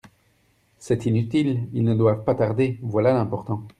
C’est 0.79 1.05
inutile; 1.05 1.67
ils 1.73 1.83
ne 1.83 1.93
doivent 1.93 2.23
pas 2.23 2.33
tarder; 2.33 2.79
voilà 2.81 3.13
l’important… 3.13 3.67